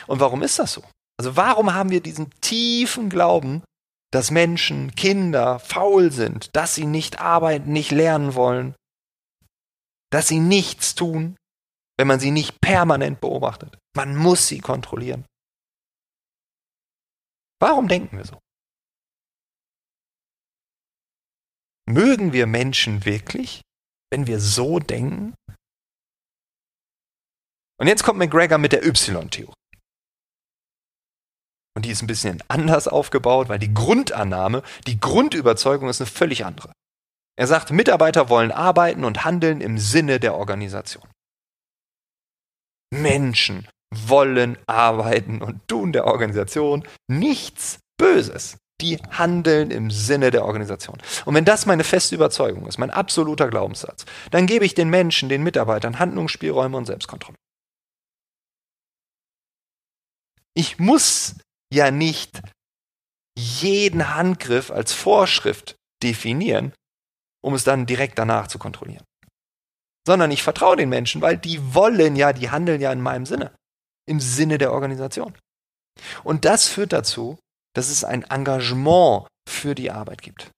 Und 0.07 0.21
warum 0.21 0.43
ist 0.43 0.59
das 0.59 0.73
so? 0.73 0.83
Also 1.19 1.37
warum 1.37 1.75
haben 1.75 1.91
wir 1.91 2.01
diesen 2.01 2.31
tiefen 2.41 3.11
Glauben, 3.11 3.63
dass 4.13 4.31
Menschen, 4.31 4.95
Kinder 4.95 5.59
faul 5.61 6.11
sind, 6.11 6.55
dass 6.55 6.75
sie 6.75 6.87
nicht 6.87 7.21
arbeiten, 7.21 7.73
nicht 7.73 7.91
lernen 7.91 8.35
wollen, 8.35 8.75
dass 10.11 10.29
sie 10.29 10.41
nichts 10.41 10.95
tun, 10.95 11.37
wenn 11.99 12.09
man 12.09 12.19
sie 12.19 12.31
nicht 12.31 12.61
permanent 12.61 13.21
beobachtet. 13.21 13.79
Man 13.95 14.17
muss 14.17 14.49
sie 14.49 14.61
kontrollieren. 14.61 15.25
Warum 17.61 17.89
denken 17.89 18.17
wir 18.17 18.25
so? 18.25 18.39
Mögen 21.87 22.33
wir 22.33 22.47
Menschen 22.47 23.05
wirklich, 23.05 23.61
wenn 24.11 24.27
wir 24.27 24.41
so 24.41 24.79
denken? 24.79 25.35
Und 27.79 27.87
jetzt 27.87 28.03
kommt 28.03 28.19
McGregor 28.19 28.59
mit 28.59 28.73
der 28.73 28.85
Y-Theorie. 28.85 29.53
Und 31.77 31.85
die 31.85 31.91
ist 31.91 32.03
ein 32.03 32.09
bisschen 32.09 32.43
anders 32.49 32.89
aufgebaut, 32.89 33.49
weil 33.49 33.59
die 33.59 33.73
Grundannahme, 33.73 34.63
die 34.87 34.99
Grundüberzeugung 34.99 35.89
ist 35.89 36.01
eine 36.01 36.11
völlig 36.11 36.45
andere. 36.45 36.73
Er 37.39 37.47
sagt, 37.47 37.71
Mitarbeiter 37.71 38.29
wollen 38.29 38.53
arbeiten 38.53 39.05
und 39.05 39.25
handeln 39.25 39.61
im 39.61 39.79
Sinne 39.79 40.21
der 40.21 40.35
Organisation. 40.35 41.09
Menschen 42.93 43.69
wollen 43.95 44.59
arbeiten 44.67 45.43
und 45.43 45.67
tun 45.69 45.93
der 45.93 46.07
Organisation 46.07 46.85
nichts 47.09 47.79
Böses. 47.99 48.57
die 48.81 48.97
handeln 49.11 49.71
im 49.71 49.91
Sinne 49.91 50.31
der 50.31 50.45
Organisation. 50.45 50.99
Und 51.25 51.35
wenn 51.35 51.45
das 51.45 51.67
meine 51.67 51.85
feste 51.85 52.15
Überzeugung 52.15 52.67
ist, 52.67 52.79
mein 52.79 52.91
absoluter 52.91 53.49
Glaubenssatz, 53.49 54.07
dann 54.31 54.47
gebe 54.47 54.65
ich 54.65 54.75
den 54.75 54.89
Menschen, 54.89 55.29
den 55.29 55.43
Mitarbeitern 55.43 55.99
Handlungsspielräume 55.99 56.77
und 56.77 56.87
Selbstkontrolle. 56.87 57.37
Ich 60.55 60.79
muss 60.79 61.37
ja 61.73 61.91
nicht 61.91 62.41
jeden 63.37 64.15
Handgriff 64.15 64.71
als 64.71 64.93
Vorschrift 64.93 65.77
definieren, 66.03 66.73
um 67.43 67.55
es 67.55 67.65
dann 67.65 67.87
direkt 67.87 68.19
danach 68.19 68.49
zu 68.49 68.59
kontrollieren. 68.59 69.05
Sondern 70.07 70.31
ich 70.31 70.43
vertraue 70.43 70.77
den 70.77 70.89
Menschen, 70.89 71.21
weil 71.21 71.37
die 71.37 71.75
wollen 71.75 72.17
ja, 72.17 72.33
die 72.33 72.51
handeln 72.51 72.81
ja 72.81 72.93
in 72.93 73.01
meinem 73.01 73.27
Sinne, 73.27 73.55
im 74.09 74.21
Sinne 74.21 74.59
der 74.59 74.73
Organisation. 74.73 75.37
Und 76.25 76.45
das 76.45 76.69
führt 76.69 76.93
dazu, 76.93 77.39
dass 77.75 77.89
es 77.89 78.05
ein 78.05 78.25
Engagement 78.25 79.29
für 79.49 79.75
die 79.75 79.91
Arbeit 79.91 80.23
gibt. 80.23 80.51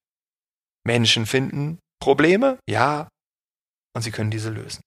Menschen 0.84 1.26
finden 1.26 1.78
Probleme, 2.00 2.58
ja, 2.68 3.08
und 3.94 4.02
sie 4.02 4.10
können 4.10 4.30
diese 4.30 4.50
lösen. 4.50 4.80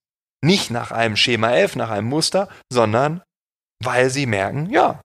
Nicht 0.44 0.72
nach 0.72 0.92
einem 0.92 1.16
Schema 1.16 1.52
F, 1.56 1.76
nach 1.76 1.90
einem 1.90 2.08
Muster, 2.08 2.50
sondern 2.72 3.24
weil 3.86 4.10
sie 4.10 4.26
merken, 4.26 4.70
ja, 4.70 5.02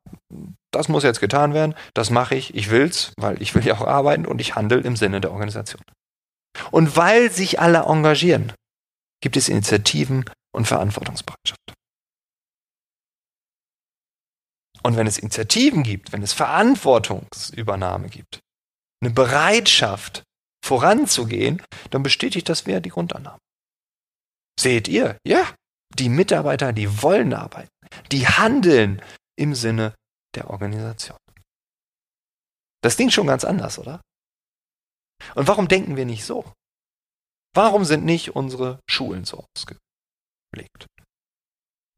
das 0.72 0.88
muss 0.88 1.02
jetzt 1.02 1.20
getan 1.20 1.54
werden, 1.54 1.74
das 1.94 2.10
mache 2.10 2.34
ich, 2.34 2.54
ich 2.54 2.70
will's, 2.70 3.12
weil 3.16 3.40
ich 3.42 3.54
will 3.54 3.66
ja 3.66 3.74
auch 3.74 3.86
arbeiten 3.86 4.26
und 4.26 4.40
ich 4.40 4.54
handle 4.54 4.80
im 4.80 4.96
Sinne 4.96 5.20
der 5.20 5.32
Organisation. 5.32 5.82
Und 6.70 6.96
weil 6.96 7.30
sich 7.30 7.60
alle 7.60 7.80
engagieren, 7.80 8.52
gibt 9.22 9.36
es 9.36 9.48
Initiativen 9.48 10.24
und 10.52 10.66
Verantwortungsbereitschaft. 10.66 11.74
Und 14.82 14.96
wenn 14.96 15.06
es 15.06 15.18
Initiativen 15.18 15.82
gibt, 15.82 16.12
wenn 16.12 16.22
es 16.22 16.32
Verantwortungsübernahme 16.32 18.08
gibt, 18.08 18.40
eine 19.02 19.12
Bereitschaft 19.12 20.22
voranzugehen, 20.64 21.62
dann 21.90 22.02
bestätigt 22.02 22.48
das 22.48 22.66
wieder 22.66 22.80
die 22.80 22.90
Grundannahme. 22.90 23.38
Seht 24.58 24.88
ihr? 24.88 25.18
Ja, 25.26 25.46
die 25.94 26.08
Mitarbeiter, 26.08 26.72
die 26.72 27.02
wollen 27.02 27.32
arbeiten, 27.32 27.70
die 28.12 28.26
handeln 28.26 29.02
im 29.36 29.54
Sinne 29.54 29.94
der 30.34 30.50
Organisation. 30.50 31.18
Das 32.82 32.96
klingt 32.96 33.12
schon 33.12 33.26
ganz 33.26 33.44
anders, 33.44 33.78
oder? 33.78 34.00
Und 35.34 35.48
warum 35.48 35.68
denken 35.68 35.96
wir 35.96 36.06
nicht 36.06 36.24
so? 36.24 36.50
Warum 37.54 37.84
sind 37.84 38.04
nicht 38.04 38.36
unsere 38.36 38.80
Schulen 38.88 39.24
so 39.24 39.44
ausgelegt? 39.54 40.86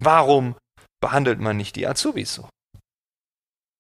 Warum 0.02 0.56
behandelt 1.00 1.40
man 1.40 1.56
nicht 1.56 1.76
die 1.76 1.87
Azubis 1.87 2.34
so? 2.34 2.49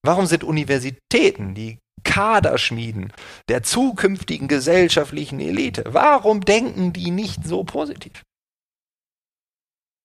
Warum 0.04 0.26
sind 0.26 0.44
Universitäten 0.44 1.54
die 1.54 1.78
Kaderschmieden 2.04 3.12
der 3.48 3.62
zukünftigen 3.62 4.48
gesellschaftlichen 4.48 5.40
Elite? 5.40 5.84
Warum 5.88 6.42
denken 6.42 6.92
die 6.92 7.10
nicht 7.10 7.44
so 7.44 7.64
positiv? 7.64 8.22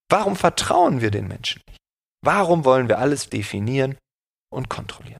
Warum 0.09 0.35
vertrauen 0.35 1.01
wir 1.01 1.11
den 1.11 1.27
Menschen 1.27 1.61
nicht? 1.67 1.79
Warum 2.23 2.65
wollen 2.65 2.87
wir 2.87 2.99
alles 2.99 3.29
definieren 3.29 3.97
und 4.51 4.69
kontrollieren? 4.69 5.19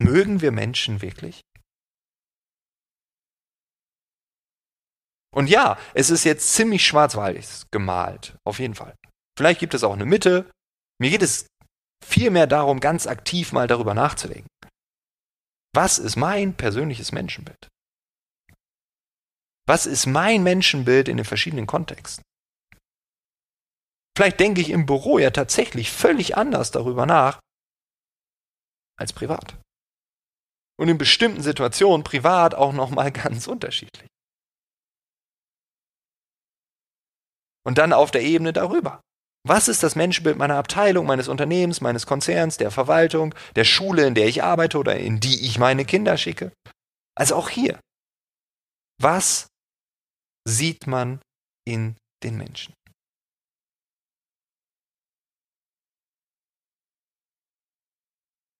Mögen 0.00 0.40
wir 0.40 0.52
Menschen 0.52 1.00
wirklich? 1.02 1.40
Und 5.34 5.48
ja, 5.48 5.78
es 5.94 6.10
ist 6.10 6.24
jetzt 6.24 6.52
ziemlich 6.54 6.86
schwarz-weiß 6.86 7.68
gemalt, 7.70 8.36
auf 8.44 8.58
jeden 8.58 8.74
Fall. 8.74 8.94
Vielleicht 9.38 9.60
gibt 9.60 9.74
es 9.74 9.82
auch 9.82 9.94
eine 9.94 10.04
Mitte. 10.04 10.50
Mir 11.00 11.10
geht 11.10 11.22
es 11.22 11.46
vielmehr 12.04 12.46
darum, 12.46 12.80
ganz 12.80 13.06
aktiv 13.06 13.52
mal 13.52 13.66
darüber 13.66 13.94
nachzudenken. 13.94 14.48
Was 15.74 15.98
ist 15.98 16.16
mein 16.16 16.54
persönliches 16.54 17.12
Menschenbild? 17.12 17.68
Was 19.66 19.86
ist 19.86 20.06
mein 20.06 20.42
Menschenbild 20.42 21.08
in 21.08 21.16
den 21.16 21.26
verschiedenen 21.26 21.66
Kontexten? 21.66 22.22
Vielleicht 24.16 24.40
denke 24.40 24.60
ich 24.60 24.70
im 24.70 24.86
Büro 24.86 25.18
ja 25.18 25.30
tatsächlich 25.30 25.90
völlig 25.90 26.36
anders 26.36 26.70
darüber 26.70 27.06
nach 27.06 27.40
als 28.98 29.12
privat. 29.12 29.56
Und 30.78 30.88
in 30.88 30.98
bestimmten 30.98 31.42
Situationen 31.42 32.04
privat 32.04 32.54
auch 32.54 32.72
noch 32.72 32.90
mal 32.90 33.10
ganz 33.12 33.46
unterschiedlich. 33.46 34.08
Und 37.64 37.78
dann 37.78 37.92
auf 37.92 38.10
der 38.10 38.22
Ebene 38.22 38.52
darüber. 38.52 39.00
Was 39.44 39.68
ist 39.68 39.82
das 39.82 39.96
Menschenbild 39.96 40.36
meiner 40.36 40.56
Abteilung, 40.56 41.06
meines 41.06 41.28
Unternehmens, 41.28 41.80
meines 41.80 42.06
Konzerns, 42.06 42.58
der 42.58 42.70
Verwaltung, 42.70 43.34
der 43.56 43.64
Schule, 43.64 44.06
in 44.06 44.14
der 44.14 44.26
ich 44.28 44.42
arbeite 44.42 44.78
oder 44.78 44.96
in 44.96 45.20
die 45.20 45.46
ich 45.46 45.58
meine 45.58 45.84
Kinder 45.84 46.16
schicke? 46.16 46.52
Also 47.16 47.36
auch 47.36 47.48
hier. 47.48 47.80
Was 49.00 49.48
sieht 50.46 50.86
man 50.86 51.20
in 51.66 51.96
den 52.22 52.36
Menschen? 52.36 52.74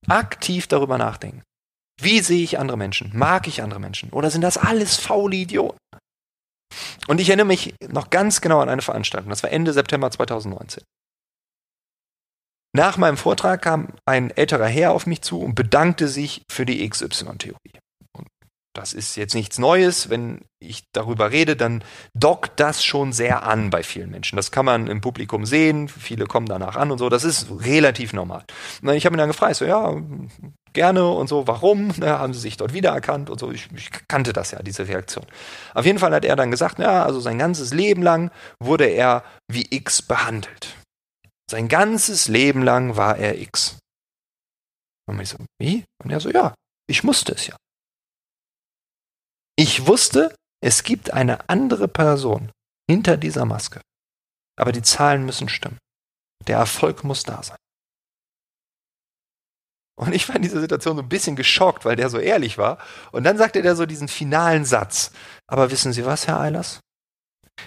Aktiv 0.09 0.67
darüber 0.67 0.99
nachdenken. 0.99 1.43
Wie 2.01 2.21
sehe 2.21 2.43
ich 2.43 2.59
andere 2.59 2.77
Menschen? 2.77 3.17
Mag 3.17 3.47
ich 3.47 3.62
andere 3.62 3.81
Menschen? 3.81 4.11
Oder 4.11 4.31
sind 4.31 4.41
das 4.41 4.59
alles 4.59 4.97
faule 4.97 5.37
Idioten? 5.37 5.79
Und 7.07 7.21
ich 7.21 7.29
erinnere 7.29 7.47
mich 7.47 7.75
noch 7.89 8.11
ganz 8.11 8.41
genau 8.41 8.61
an 8.61 8.69
eine 8.69 8.83
Veranstaltung. 8.83 9.31
Das 9.31 9.43
war 9.43 9.51
Ende 9.51 9.73
September 9.73 10.11
2019. 10.11 10.83
Nach 12.75 12.97
meinem 12.97 13.19
Vortrag 13.19 13.62
kam 13.62 13.95
ein 14.07 14.31
älterer 14.31 14.67
Herr 14.67 14.93
auf 14.93 15.07
mich 15.07 15.21
zu 15.23 15.41
und 15.41 15.55
bedankte 15.55 16.09
sich 16.09 16.43
für 16.51 16.65
die 16.65 16.89
XY-Theorie. 16.89 17.82
Das 18.75 18.95
ist 18.95 19.17
jetzt 19.17 19.35
nichts 19.35 19.59
Neues. 19.59 20.09
Wenn 20.09 20.41
ich 20.59 20.85
darüber 20.93 21.31
rede, 21.31 21.57
dann 21.57 21.85
dockt 22.14 22.59
das 22.59 22.83
schon 22.83 23.12
sehr 23.12 23.43
an 23.43 23.69
bei 23.69 23.83
vielen 23.83 24.11
Menschen. 24.11 24.37
Das 24.37 24.50
kann 24.50 24.64
man 24.64 24.87
im 24.87 25.02
Publikum 25.02 25.45
sehen. 25.45 25.88
Viele 25.88 26.26
kommen 26.26 26.47
danach 26.47 26.76
an 26.76 26.91
und 26.91 26.99
so. 26.99 27.11
Das 27.11 27.25
ist 27.25 27.49
relativ 27.50 28.14
normal. 28.14 28.45
Und 28.81 28.88
ich 28.91 29.05
habe 29.05 29.14
ihn 29.14 29.19
dann 29.19 29.29
gefragt, 29.29 29.57
so, 29.57 29.67
ja, 29.67 29.95
gerne 30.73 31.07
und 31.07 31.29
so, 31.29 31.47
warum? 31.47 31.93
Na, 31.99 32.19
haben 32.19 32.33
sie 32.33 32.41
sich 32.41 32.57
dort 32.57 32.73
wiedererkannt 32.73 33.29
und 33.29 33.38
so. 33.38 33.50
Ich, 33.50 33.69
ich, 33.75 33.91
kannte 34.09 34.33
das 34.33 34.52
ja, 34.52 34.62
diese 34.62 34.88
Reaktion. 34.88 35.26
Auf 35.75 35.85
jeden 35.85 35.99
Fall 35.99 36.14
hat 36.14 36.25
er 36.25 36.37
dann 36.37 36.50
gesagt, 36.50 36.79
ja, 36.79 37.05
also 37.05 37.21
sein 37.21 37.38
ganzes 37.38 37.75
Leben 37.75 38.02
lang 38.02 38.31
wurde 38.59 38.87
er 38.87 39.23
wie 39.49 39.67
X 39.71 40.00
behandelt. 40.00 40.76
Sein 41.50 41.69
ganzes 41.69 42.29
Leben 42.29 42.62
lang 42.62 42.97
war 42.97 43.19
er 43.19 43.38
X. 43.38 43.76
Und 45.07 45.21
ich 45.21 45.29
so, 45.29 45.37
wie? 45.61 45.85
Und 46.02 46.11
er 46.11 46.21
so, 46.21 46.31
ja, 46.31 46.55
ich 46.88 47.05
musste 47.05 47.35
es 47.35 47.47
ja. 47.47 47.57
Ich 49.56 49.87
wusste, 49.87 50.35
es 50.62 50.82
gibt 50.82 51.12
eine 51.12 51.49
andere 51.49 51.88
Person 51.88 52.50
hinter 52.88 53.16
dieser 53.16 53.44
Maske. 53.44 53.80
Aber 54.59 54.73
die 54.73 54.82
Zahlen 54.82 55.25
müssen 55.25 55.49
stimmen. 55.49 55.78
Der 56.47 56.59
Erfolg 56.59 57.04
muss 57.04 57.23
da 57.23 57.42
sein. 57.42 57.56
Und 59.99 60.14
ich 60.14 60.28
war 60.28 60.37
in 60.37 60.42
dieser 60.42 60.61
Situation 60.61 60.97
so 60.97 61.02
ein 61.02 61.09
bisschen 61.09 61.37
geschockt, 61.37 61.85
weil 61.85 61.97
der 61.97 62.11
so 62.11 62.18
ehrlich 62.18 62.59
war. 62.59 62.78
Und 63.12 63.25
dann 63.25 63.38
sagte 63.38 63.62
der 63.62 63.76
so 63.76 63.87
diesen 63.87 64.09
finalen 64.09 64.64
Satz. 64.64 65.12
Aber 65.47 65.71
wissen 65.71 65.92
Sie 65.92 66.04
was, 66.04 66.26
Herr 66.26 66.40
Eilers? 66.40 66.80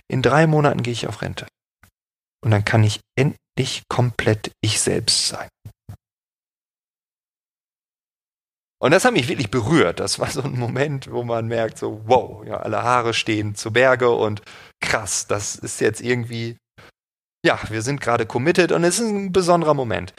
In 0.08 0.22
drei 0.22 0.48
Monaten 0.48 0.84
gehe 0.84 0.94
ich 0.94 1.08
auf 1.08 1.22
Rente. 1.22 1.48
Und 2.44 2.52
dann 2.52 2.66
kann 2.66 2.84
ich 2.84 3.00
endlich 3.16 3.84
komplett 3.90 4.52
ich 4.62 4.82
selbst 4.82 5.28
sein. 5.28 5.50
Und 8.86 8.92
das 8.92 9.04
hat 9.04 9.14
mich 9.14 9.28
wirklich 9.28 9.50
berührt. 9.50 10.00
Das 10.00 10.20
war 10.20 10.30
so 10.30 10.44
ein 10.44 10.60
Moment, 10.60 11.12
wo 11.12 11.24
man 11.24 11.48
merkt, 11.48 11.80
so, 11.80 12.04
wow, 12.06 12.46
ja, 12.46 12.58
alle 12.58 12.84
Haare 12.84 13.16
stehen 13.16 13.56
zu 13.56 13.74
Berge 13.74 14.12
und 14.12 14.44
krass, 14.80 15.26
das 15.26 15.56
ist 15.56 15.82
jetzt 15.82 16.02
irgendwie, 16.02 16.58
ja, 17.44 17.60
wir 17.70 17.82
sind 17.82 18.00
gerade 18.00 18.28
committed 18.28 18.72
und 18.72 18.84
es 18.84 19.00
ist 19.00 19.10
ein 19.10 19.32
besonderer 19.32 19.74
Moment. 19.74 20.14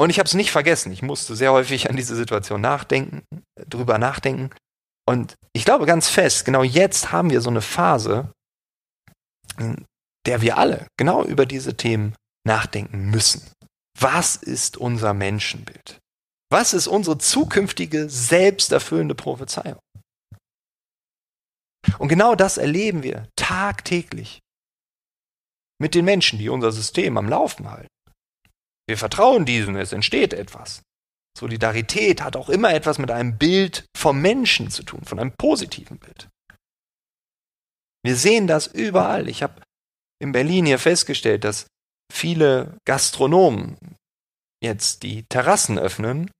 Und 0.00 0.08
ich 0.08 0.18
habe 0.18 0.26
es 0.26 0.32
nicht 0.32 0.50
vergessen. 0.50 0.90
Ich 0.90 1.02
musste 1.02 1.36
sehr 1.36 1.52
häufig 1.52 1.90
an 1.90 1.96
diese 1.96 2.16
Situation 2.16 2.62
nachdenken, 2.62 3.24
drüber 3.68 3.98
nachdenken. 3.98 4.48
Und 5.06 5.34
ich 5.52 5.66
glaube 5.66 5.84
ganz 5.84 6.08
fest, 6.08 6.46
genau 6.46 6.62
jetzt 6.62 7.12
haben 7.12 7.28
wir 7.28 7.42
so 7.42 7.50
eine 7.50 7.60
Phase, 7.60 8.32
in 9.58 9.84
der 10.26 10.40
wir 10.40 10.56
alle 10.56 10.86
genau 10.96 11.24
über 11.24 11.44
diese 11.44 11.76
Themen 11.76 12.14
nachdenken 12.46 13.10
müssen. 13.10 13.42
Was 14.00 14.34
ist 14.34 14.78
unser 14.78 15.12
Menschenbild? 15.12 16.00
Was 16.50 16.72
ist 16.72 16.86
unsere 16.86 17.18
zukünftige 17.18 18.08
selbsterfüllende 18.08 19.14
Prophezeiung? 19.14 19.78
Und 21.98 22.08
genau 22.08 22.34
das 22.34 22.56
erleben 22.56 23.02
wir 23.02 23.28
tagtäglich 23.36 24.40
mit 25.80 25.94
den 25.94 26.04
Menschen, 26.04 26.38
die 26.38 26.48
unser 26.48 26.72
System 26.72 27.16
am 27.16 27.28
Laufen 27.28 27.70
halten. 27.70 27.88
Wir 28.88 28.98
vertrauen 28.98 29.44
diesen, 29.44 29.76
es 29.76 29.92
entsteht 29.92 30.32
etwas. 30.32 30.82
Solidarität 31.38 32.22
hat 32.22 32.36
auch 32.36 32.48
immer 32.48 32.74
etwas 32.74 32.98
mit 32.98 33.10
einem 33.10 33.38
Bild 33.38 33.86
vom 33.96 34.20
Menschen 34.20 34.70
zu 34.70 34.82
tun, 34.82 35.04
von 35.04 35.20
einem 35.20 35.32
positiven 35.38 35.98
Bild. 35.98 36.28
Wir 38.02 38.16
sehen 38.16 38.46
das 38.46 38.66
überall. 38.66 39.28
Ich 39.28 39.42
habe 39.42 39.62
in 40.20 40.32
Berlin 40.32 40.66
hier 40.66 40.78
festgestellt, 40.78 41.44
dass 41.44 41.66
viele 42.12 42.78
Gastronomen 42.86 43.76
jetzt 44.62 45.02
die 45.02 45.24
Terrassen 45.24 45.78
öffnen 45.78 46.30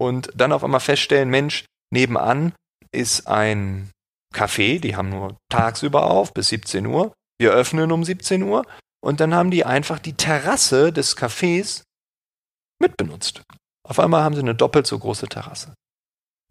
und 0.00 0.30
dann 0.34 0.52
auf 0.52 0.64
einmal 0.64 0.80
feststellen, 0.80 1.28
Mensch, 1.28 1.66
nebenan 1.92 2.54
ist 2.90 3.26
ein 3.26 3.90
Café, 4.34 4.80
die 4.80 4.96
haben 4.96 5.10
nur 5.10 5.36
tagsüber 5.50 6.10
auf 6.10 6.32
bis 6.32 6.48
17 6.48 6.86
Uhr. 6.86 7.12
Wir 7.38 7.52
öffnen 7.52 7.92
um 7.92 8.02
17 8.02 8.42
Uhr 8.42 8.64
und 9.04 9.20
dann 9.20 9.34
haben 9.34 9.50
die 9.50 9.64
einfach 9.64 9.98
die 9.98 10.14
Terrasse 10.14 10.92
des 10.92 11.16
Cafés 11.16 11.82
mitbenutzt. 12.80 13.42
Auf 13.86 14.00
einmal 14.00 14.22
haben 14.22 14.34
sie 14.34 14.40
eine 14.40 14.54
doppelt 14.54 14.86
so 14.86 14.98
große 14.98 15.28
Terrasse. 15.28 15.74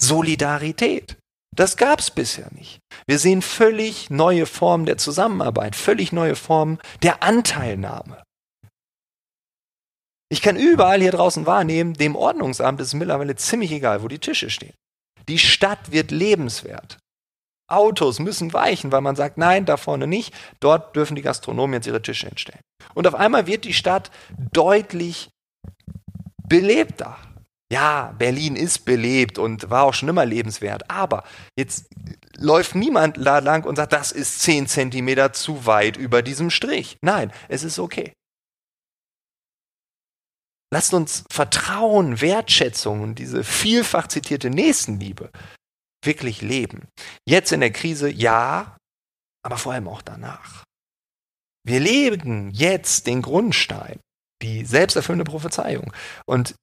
Solidarität. 0.01 1.17
Das 1.55 1.75
gab's 1.75 2.11
bisher 2.11 2.51
nicht. 2.53 2.79
Wir 3.07 3.17
sehen 3.17 3.41
völlig 3.41 4.11
neue 4.11 4.45
Formen 4.45 4.85
der 4.85 4.97
Zusammenarbeit, 4.97 5.75
völlig 5.75 6.11
neue 6.11 6.35
Formen 6.35 6.79
der 7.01 7.23
Anteilnahme. 7.23 8.21
Ich 10.31 10.41
kann 10.41 10.55
überall 10.55 11.01
hier 11.01 11.11
draußen 11.11 11.45
wahrnehmen, 11.45 11.95
dem 11.95 12.15
Ordnungsamt 12.15 12.79
ist 12.81 12.93
mittlerweile 12.93 13.35
ziemlich 13.35 13.71
egal, 13.71 14.03
wo 14.03 14.07
die 14.07 14.19
Tische 14.19 14.49
stehen. 14.49 14.73
Die 15.27 15.39
Stadt 15.39 15.91
wird 15.91 16.11
lebenswert. 16.11 16.97
Autos 17.67 18.19
müssen 18.19 18.53
weichen, 18.53 18.91
weil 18.91 19.01
man 19.01 19.15
sagt, 19.15 19.37
nein, 19.37 19.65
da 19.65 19.77
vorne 19.77 20.07
nicht, 20.07 20.33
dort 20.59 20.95
dürfen 20.95 21.15
die 21.15 21.21
Gastronomen 21.21 21.75
jetzt 21.75 21.87
ihre 21.87 22.01
Tische 22.01 22.27
hinstellen. 22.27 22.61
Und 22.95 23.07
auf 23.07 23.15
einmal 23.15 23.47
wird 23.47 23.65
die 23.65 23.73
Stadt 23.73 24.11
deutlich 24.51 25.29
belebter. 26.47 27.17
Ja, 27.71 28.15
Berlin 28.17 28.55
ist 28.55 28.85
belebt 28.85 29.37
und 29.37 29.69
war 29.69 29.83
auch 29.83 29.93
schon 29.93 30.09
immer 30.09 30.25
lebenswert, 30.25 30.89
aber 30.89 31.23
jetzt 31.55 31.85
läuft 32.37 32.73
niemand 32.73 33.17
lang 33.17 33.63
und 33.63 33.75
sagt, 33.75 33.93
das 33.93 34.11
ist 34.11 34.41
zehn 34.41 34.65
Zentimeter 34.65 35.33
zu 35.33 35.67
weit 35.67 35.95
über 35.95 36.23
diesem 36.23 36.49
Strich. 36.49 36.97
Nein, 37.01 37.31
es 37.47 37.63
ist 37.63 37.77
okay. 37.77 38.13
Lasst 40.71 40.93
uns 40.93 41.23
Vertrauen, 41.31 42.21
Wertschätzung 42.21 43.01
und 43.01 43.15
diese 43.15 43.43
vielfach 43.43 44.07
zitierte 44.07 44.49
Nächstenliebe 44.49 45.31
wirklich 46.05 46.41
leben. 46.41 46.87
Jetzt 47.27 47.51
in 47.51 47.59
der 47.59 47.71
Krise, 47.71 48.09
ja, 48.09 48.77
aber 49.43 49.57
vor 49.57 49.73
allem 49.73 49.87
auch 49.87 50.01
danach. 50.01 50.63
Wir 51.65 51.79
leben 51.79 52.51
jetzt 52.51 53.07
den 53.07 53.21
Grundstein, 53.21 53.99
die 54.41 54.65
selbsterfüllende 54.65 55.29
Prophezeiung. 55.29 55.93
Und 56.25 56.55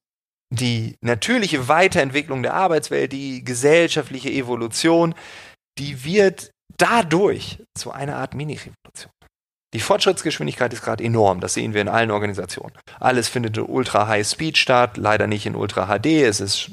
die 0.53 0.97
natürliche 1.01 1.69
Weiterentwicklung 1.69 2.43
der 2.43 2.55
Arbeitswelt, 2.55 3.13
die 3.13 3.45
gesellschaftliche 3.45 4.31
Evolution, 4.31 5.15
die 5.79 6.05
wird 6.05 6.51
dadurch 6.79 7.63
zu 7.77 7.91
einer 7.91 8.17
Art 8.17 8.35
Mini-Revolution. 8.35 9.11
Die 9.75 9.81
Fortschrittsgeschwindigkeit 9.81 10.73
ist 10.73 10.83
gerade 10.83 11.05
enorm, 11.05 11.41
das 11.41 11.55
sehen 11.55 11.75
wir 11.75 11.81
in 11.81 11.89
allen 11.89 12.11
Organisationen. 12.11 12.73
Alles 13.01 13.29
findet 13.29 13.57
in 13.57 13.65
Ultra 13.65 14.07
High 14.07 14.27
Speed 14.27 14.57
statt, 14.57 14.97
leider 14.97 15.27
nicht 15.27 15.47
in 15.47 15.57
Ultra 15.57 15.87
HD, 15.87 16.07
es 16.23 16.41
ist 16.41 16.71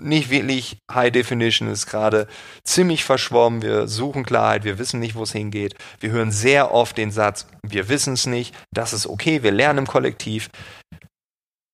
nicht 0.00 0.30
wirklich 0.30 0.78
High 0.90 1.12
Definition, 1.12 1.68
ist 1.68 1.86
gerade 1.86 2.26
ziemlich 2.64 3.04
verschwommen, 3.04 3.62
wir 3.62 3.86
suchen 3.86 4.24
Klarheit, 4.24 4.64
wir 4.64 4.78
wissen 4.78 5.00
nicht, 5.00 5.14
wo 5.14 5.22
es 5.22 5.32
hingeht. 5.32 5.74
Wir 6.00 6.10
hören 6.10 6.30
sehr 6.30 6.72
oft 6.72 6.96
den 6.96 7.10
Satz, 7.10 7.46
wir 7.66 7.88
wissen 7.88 8.14
es 8.14 8.26
nicht, 8.26 8.54
das 8.72 8.92
ist 8.92 9.06
okay, 9.06 9.42
wir 9.42 9.52
lernen 9.52 9.80
im 9.80 9.86
Kollektiv. 9.86 10.48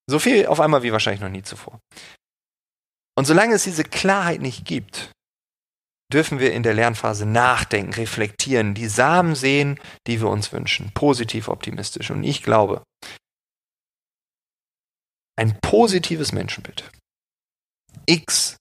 So 0.09 0.19
viel 0.19 0.47
auf 0.47 0.61
einmal 0.61 0.83
wie 0.83 0.93
wahrscheinlich 0.93 1.21
noch 1.21 1.29
nie 1.29 1.43
zuvor. 1.43 1.81
Und 3.19 3.25
solange 3.27 3.55
es 3.55 3.65
diese 3.65 3.85
Klarheit 3.85 4.41
nicht 4.41 4.65
gibt, 4.65 5.11
dürfen 6.13 6.39
wir 6.39 6.53
in 6.53 6.63
der 6.63 6.75
Lernphase 6.75 7.27
nachdenken, 7.27 7.95
reflektieren, 7.95 8.75
die 8.75 8.89
Samen 8.89 9.35
sehen, 9.35 9.81
die 10.07 10.21
wir 10.21 10.29
uns 10.29 10.53
wünschen, 10.53 10.93
positiv 10.93 11.49
optimistisch. 11.49 12.11
Und 12.11 12.23
ich 12.23 12.43
glaube, 12.43 12.83
ein 15.39 15.59
positives 15.61 16.33
Menschenbild, 16.33 16.89
X 18.07 18.57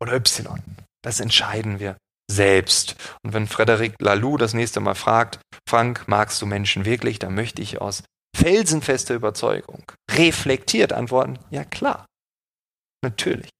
oder 0.00 0.14
Y, 0.14 0.62
das 1.02 1.20
entscheiden 1.20 1.80
wir 1.80 1.96
selbst. 2.30 2.96
Und 3.24 3.32
wenn 3.32 3.48
Frederic 3.48 3.96
Laloux 4.00 4.38
das 4.38 4.54
nächste 4.54 4.80
Mal 4.80 4.94
fragt, 4.94 5.40
Frank, 5.68 6.06
magst 6.06 6.40
du 6.40 6.46
Menschen 6.46 6.84
wirklich, 6.84 7.18
dann 7.18 7.34
möchte 7.34 7.60
ich 7.60 7.80
aus 7.80 8.04
felsenfeste 8.36 9.14
Überzeugung, 9.14 9.84
reflektiert 10.10 10.92
antworten, 10.92 11.38
ja 11.50 11.64
klar, 11.64 12.06
natürlich. 13.02 13.50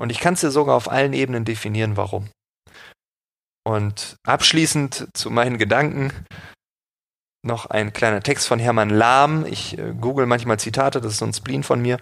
Und 0.00 0.10
ich 0.10 0.20
kann 0.20 0.34
es 0.34 0.40
dir 0.40 0.50
sogar 0.50 0.76
auf 0.76 0.90
allen 0.90 1.12
Ebenen 1.12 1.44
definieren, 1.44 1.96
warum. 1.96 2.30
Und 3.64 4.16
abschließend 4.26 5.08
zu 5.14 5.30
meinen 5.30 5.58
Gedanken 5.58 6.12
noch 7.44 7.66
ein 7.66 7.92
kleiner 7.92 8.22
Text 8.22 8.46
von 8.46 8.58
Hermann 8.58 8.90
Lahm. 8.90 9.46
Ich 9.46 9.78
äh, 9.78 9.94
google 10.00 10.26
manchmal 10.26 10.58
Zitate, 10.58 11.00
das 11.00 11.12
ist 11.12 11.18
so 11.18 11.26
ein 11.26 11.32
Spleen 11.32 11.62
von 11.62 11.80
mir 11.80 11.98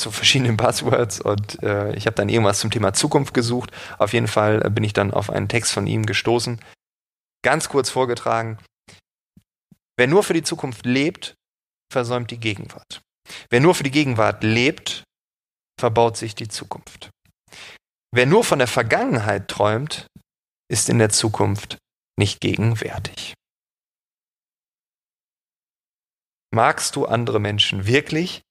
zu 0.00 0.10
verschiedenen 0.10 0.56
Buzzwords 0.56 1.20
und 1.20 1.62
äh, 1.62 1.94
ich 1.94 2.06
habe 2.06 2.14
dann 2.14 2.28
irgendwas 2.28 2.60
zum 2.60 2.70
Thema 2.70 2.92
Zukunft 2.92 3.34
gesucht. 3.34 3.70
Auf 3.98 4.12
jeden 4.12 4.28
Fall 4.28 4.64
äh, 4.64 4.70
bin 4.70 4.84
ich 4.84 4.92
dann 4.92 5.12
auf 5.12 5.30
einen 5.30 5.48
Text 5.48 5.72
von 5.72 5.86
ihm 5.86 6.06
gestoßen. 6.06 6.60
Ganz 7.44 7.68
kurz 7.68 7.90
vorgetragen. 7.90 8.58
Wer 9.96 10.06
nur 10.06 10.22
für 10.22 10.34
die 10.34 10.42
Zukunft 10.42 10.86
lebt, 10.86 11.34
versäumt 11.92 12.30
die 12.30 12.38
Gegenwart. 12.38 13.00
Wer 13.50 13.60
nur 13.60 13.74
für 13.74 13.82
die 13.82 13.90
Gegenwart 13.90 14.44
lebt, 14.44 15.04
verbaut 15.78 16.16
sich 16.16 16.34
die 16.34 16.48
Zukunft. 16.48 17.10
Wer 18.12 18.26
nur 18.26 18.44
von 18.44 18.58
der 18.58 18.68
Vergangenheit 18.68 19.48
träumt, 19.48 20.06
ist 20.70 20.88
in 20.88 20.98
der 20.98 21.10
Zukunft 21.10 21.78
nicht 22.18 22.40
gegenwärtig. 22.40 23.34
Magst 26.50 26.96
du 26.96 27.06
andere 27.06 27.40
Menschen 27.40 27.86
wirklich? 27.86 28.42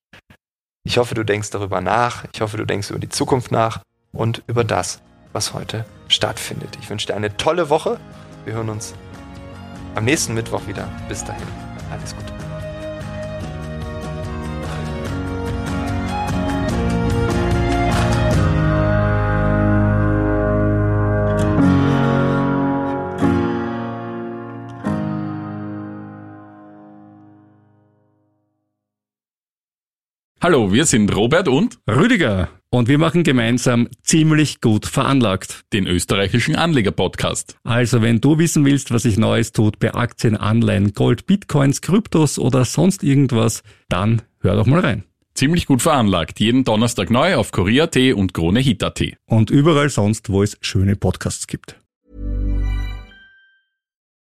Ich 0.86 0.98
hoffe, 0.98 1.16
du 1.16 1.26
denkst 1.26 1.50
darüber 1.50 1.82
nach. 1.82 2.26
Ich 2.34 2.42
hoffe, 2.42 2.58
du 2.58 2.66
denkst 2.66 2.92
über 2.92 3.00
die 3.00 3.10
Zukunft 3.10 3.52
nach 3.52 3.82
und 4.14 4.44
über 4.48 4.64
das, 4.64 5.02
was 5.34 5.54
heute 5.54 5.86
stattfindet. 6.08 6.78
Ich 6.80 6.90
wünsche 6.90 7.08
dir 7.08 7.16
eine 7.16 7.36
tolle 7.36 7.70
Woche. 7.70 8.00
Wir 8.46 8.54
hören 8.54 8.70
uns 8.70 8.94
am 9.96 10.06
nächsten 10.06 10.34
Mittwoch 10.34 10.66
wieder. 10.68 10.88
Bis 11.10 11.26
dahin, 11.26 11.48
alles 11.92 12.16
Gute. 12.16 12.37
Hallo, 30.48 30.72
wir 30.72 30.86
sind 30.86 31.14
Robert 31.14 31.50
und 31.50 31.78
Rüdiger 31.90 32.48
und 32.70 32.88
wir 32.88 32.98
machen 32.98 33.24
gemeinsam 33.24 33.90
ziemlich 34.02 34.62
gut 34.62 34.86
veranlagt. 34.86 35.66
Den 35.74 35.88
österreichischen 35.88 36.56
Anleger-Podcast. 36.56 37.58
Also 37.66 38.02
wenn 38.02 38.22
du 38.22 38.38
wissen 38.38 38.64
willst, 38.64 38.94
was 38.94 39.04
sich 39.04 39.18
Neues 39.18 39.52
tut 39.52 39.78
bei 39.78 39.94
Aktien, 39.94 40.38
Anleihen, 40.38 40.94
Gold, 40.94 41.26
Bitcoins, 41.26 41.82
Kryptos 41.82 42.40
oder 42.40 42.64
sonst 42.64 43.04
irgendwas, 43.04 43.62
dann 43.90 44.22
hör 44.40 44.56
doch 44.56 44.68
mal 44.68 44.80
rein. 44.80 45.04
Ziemlich 45.34 45.66
gut 45.66 45.82
veranlagt. 45.82 46.40
Jeden 46.40 46.64
Donnerstag 46.64 47.10
neu 47.10 47.36
auf 47.36 47.52
Korea.at 47.52 47.98
und 47.98 48.34
KroneHit.at. 48.34 49.04
Und 49.26 49.50
überall 49.50 49.90
sonst, 49.90 50.30
wo 50.30 50.44
es 50.44 50.58
schöne 50.62 50.96
Podcasts 50.96 51.48
gibt. 51.48 51.78